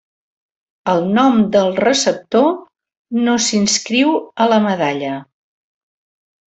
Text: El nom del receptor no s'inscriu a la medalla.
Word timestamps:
El 0.93 1.01
nom 1.17 1.37
del 1.57 1.69
receptor 1.85 2.49
no 3.29 3.39
s'inscriu 3.49 4.19
a 4.47 4.53
la 4.55 4.61
medalla. 4.69 5.17